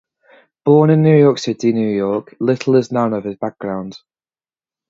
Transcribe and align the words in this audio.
Born 0.65 0.89
in 0.89 1.03
New 1.03 1.15
York 1.15 1.37
City, 1.37 1.73
New 1.73 1.87
York, 1.95 2.35
little 2.39 2.75
is 2.75 2.91
known 2.91 3.13
of 3.13 3.23
his 3.23 3.35
background. 3.35 3.99